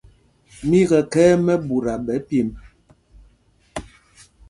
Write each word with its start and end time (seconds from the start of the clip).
Mí 0.67 0.77
í 0.83 0.87
kɛ 0.89 0.99
khɛ̄ɛ̄ 1.11 1.35
mɛɓuta 1.45 1.93
ɓɛ̌ 2.05 2.17
pyemb. 2.27 2.51